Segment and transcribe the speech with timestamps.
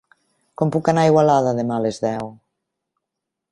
[0.61, 2.35] Com puc anar a Igualada demà a les deu?